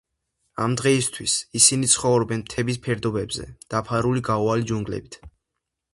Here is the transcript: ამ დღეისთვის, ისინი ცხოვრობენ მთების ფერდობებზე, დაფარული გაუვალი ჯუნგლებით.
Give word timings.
ამ 0.63 0.71
დღეისთვის, 0.79 1.35
ისინი 1.59 1.91
ცხოვრობენ 1.91 2.43
მთების 2.45 2.81
ფერდობებზე, 2.87 3.45
დაფარული 3.75 4.25
გაუვალი 4.31 4.71
ჯუნგლებით. 4.73 5.21